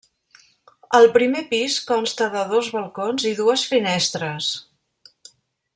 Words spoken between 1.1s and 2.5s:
primer pis consta de